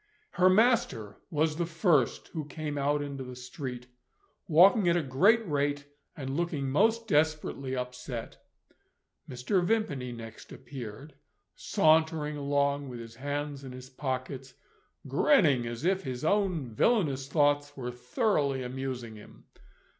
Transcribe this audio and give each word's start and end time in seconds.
Her 0.31 0.49
master 0.49 1.17
was 1.29 1.55
the 1.57 1.65
first 1.67 2.29
who 2.29 2.45
came 2.45 2.75
out 2.75 3.03
into 3.03 3.23
the 3.23 3.35
street; 3.35 3.85
walking 4.47 4.89
at 4.89 4.97
a 4.97 5.03
great 5.03 5.47
rate, 5.47 5.85
and 6.17 6.35
looking 6.35 6.71
most 6.71 7.07
desperately 7.07 7.75
upset. 7.75 8.43
Mr. 9.29 9.63
Vimpany 9.63 10.11
next 10.11 10.51
appeared, 10.51 11.13
sauntering 11.55 12.35
along 12.35 12.89
with 12.89 12.99
his 12.99 13.13
hands 13.17 13.63
in 13.63 13.73
his 13.73 13.91
pockets, 13.91 14.55
grinning 15.07 15.67
as 15.67 15.85
if 15.85 16.01
his 16.01 16.25
own 16.25 16.71
villainous 16.73 17.27
thoughts 17.27 17.77
were 17.77 17.91
thoroughly 17.91 18.63
amusing 18.63 19.15
him. 19.17 19.45